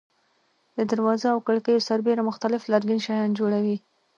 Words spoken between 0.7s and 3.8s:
د دروازو او کړکیو سربېره مختلف لرګین شیان جوړوي.